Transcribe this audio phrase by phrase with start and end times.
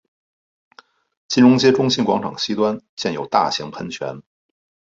[1.27, 4.23] 金融街中心广场西端建有大型喷泉。